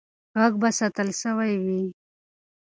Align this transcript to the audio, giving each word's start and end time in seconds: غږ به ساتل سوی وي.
غږ 0.39 0.53
به 0.61 0.69
ساتل 0.79 1.09
سوی 1.21 1.51
وي. 1.63 1.83